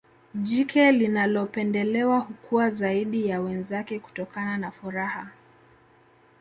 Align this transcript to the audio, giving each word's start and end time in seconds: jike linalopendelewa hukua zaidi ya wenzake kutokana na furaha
jike 0.35 0.91
linalopendelewa 0.91 2.19
hukua 2.19 2.69
zaidi 2.69 3.27
ya 3.27 3.41
wenzake 3.41 3.99
kutokana 3.99 4.57
na 4.57 4.71
furaha 4.71 5.31